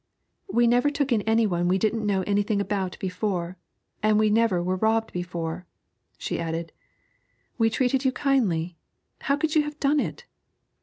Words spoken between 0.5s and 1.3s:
never took in